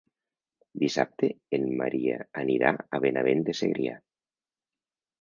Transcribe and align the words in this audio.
Dissabte 0.83 1.29
en 1.59 1.69
Maria 1.83 2.17
anirà 2.47 2.75
a 3.01 3.05
Benavent 3.07 3.49
de 3.51 3.59
Segrià. 3.63 3.99